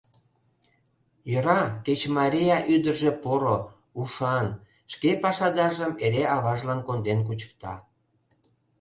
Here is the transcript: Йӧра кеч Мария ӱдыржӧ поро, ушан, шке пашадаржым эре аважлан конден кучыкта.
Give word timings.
Йӧра 1.31 1.61
кеч 1.85 2.01
Мария 2.17 2.57
ӱдыржӧ 2.73 3.11
поро, 3.23 3.57
ушан, 3.99 4.47
шке 4.91 5.09
пашадаржым 5.23 5.93
эре 6.05 6.23
аважлан 6.35 6.79
конден 6.87 7.19
кучыкта. 7.27 7.73